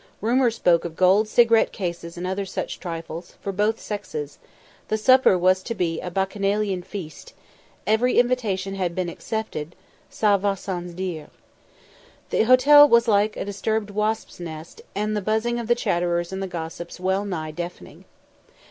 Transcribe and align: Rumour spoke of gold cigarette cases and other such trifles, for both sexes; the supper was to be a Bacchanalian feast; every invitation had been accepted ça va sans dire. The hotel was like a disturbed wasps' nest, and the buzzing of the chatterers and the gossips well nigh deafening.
Rumour 0.19 0.49
spoke 0.49 0.83
of 0.83 0.95
gold 0.95 1.27
cigarette 1.27 1.71
cases 1.71 2.17
and 2.17 2.25
other 2.25 2.43
such 2.43 2.79
trifles, 2.79 3.35
for 3.39 3.51
both 3.51 3.79
sexes; 3.79 4.39
the 4.87 4.97
supper 4.97 5.37
was 5.37 5.61
to 5.61 5.75
be 5.75 6.01
a 6.01 6.09
Bacchanalian 6.09 6.81
feast; 6.81 7.35
every 7.85 8.17
invitation 8.17 8.73
had 8.73 8.95
been 8.95 9.09
accepted 9.09 9.75
ça 10.11 10.39
va 10.39 10.57
sans 10.57 10.95
dire. 10.95 11.29
The 12.31 12.45
hotel 12.45 12.89
was 12.89 13.07
like 13.07 13.37
a 13.37 13.45
disturbed 13.45 13.91
wasps' 13.91 14.39
nest, 14.39 14.81
and 14.95 15.15
the 15.15 15.21
buzzing 15.21 15.59
of 15.59 15.67
the 15.67 15.75
chatterers 15.75 16.33
and 16.33 16.41
the 16.41 16.47
gossips 16.47 16.99
well 16.99 17.23
nigh 17.23 17.51
deafening. 17.51 18.05